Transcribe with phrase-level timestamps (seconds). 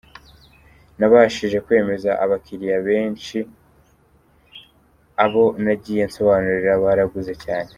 [0.99, 3.37] Nabashije kwemeza abakiriya benshi,
[5.23, 7.69] abo nagiye nsobanurira baraguze cyane.